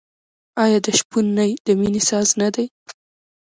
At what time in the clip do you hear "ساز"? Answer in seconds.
2.09-2.29